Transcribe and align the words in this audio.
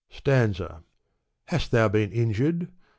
287 0.09 0.57
Sfanza, 0.57 0.83
Hast 1.45 1.69
thou 1.69 1.87
been 1.87 2.11
injured? 2.11 2.69